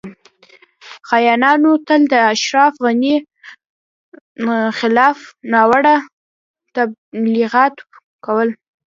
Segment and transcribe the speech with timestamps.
[1.07, 3.15] خاینانو تل د اشرف غنی
[4.77, 5.17] خلاف
[5.51, 5.95] ناوړه
[6.75, 7.75] تبلیغات
[8.25, 8.49] کول